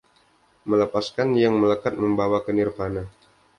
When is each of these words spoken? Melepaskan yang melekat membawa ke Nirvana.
Melepaskan 0.69 1.29
yang 1.43 1.55
melekat 1.61 1.93
membawa 2.03 2.39
ke 2.45 2.49
Nirvana. 2.57 3.03